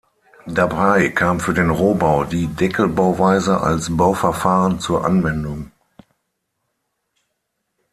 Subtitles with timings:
[0.47, 5.71] Dabei kam für den Rohbau die Deckelbauweise als Bauverfahren zur Anwendung.